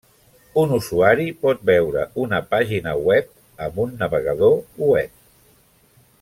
Un 0.59 0.71
usuari 0.77 1.27
pot 1.45 1.61
veure 1.71 2.05
una 2.23 2.39
pàgina 2.55 2.95
web 3.09 3.29
amb 3.67 3.79
un 3.85 3.95
navegador 4.01 4.57
web. 4.89 5.15